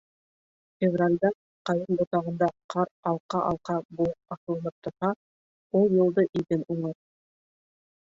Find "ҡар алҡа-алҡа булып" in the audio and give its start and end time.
2.75-4.37